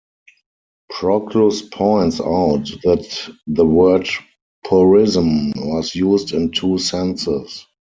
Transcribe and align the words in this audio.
Proclus 0.89 1.61
points 1.61 2.19
out 2.19 2.65
that 2.85 3.29
the 3.45 3.67
word 3.67 4.09
"porism" 4.65 5.53
was 5.55 5.93
used 5.93 6.33
in 6.33 6.49
two 6.49 6.79
senses. 6.79 7.67